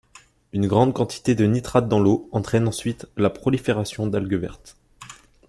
Une 0.51 0.65
grande 0.65 0.95
quantité 0.95 1.35
de 1.35 1.45
nitrates 1.45 1.87
dans 1.87 1.99
l'eau 1.99 2.27
entraîne 2.31 2.67
ensuite 2.67 3.05
la 3.17 3.29
prolifération 3.29 4.07
d'algues 4.07 4.33
vertes. 4.33 4.75